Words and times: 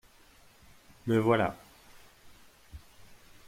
Me 1.05 1.19
voilà. 1.19 1.55